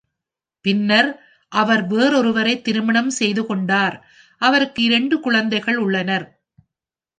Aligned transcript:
பின்னர் 0.65 1.09
அவர் 1.51 1.83
வேறொருவரை 1.87 2.61
திருமணம் 2.61 3.09
செய்து 3.09 3.45
கொண்டார், 3.45 3.95
அவருக்கு 4.41 4.83
இரண்டு 4.83 5.19
குழந்தைகள் 5.19 5.77
உள்ளனர். 5.77 6.25